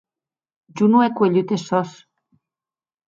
Jo 0.79 0.85
non 0.91 1.05
è 1.07 1.11
cuelhut 1.15 1.53
es 1.57 1.63
sòs! 1.67 1.91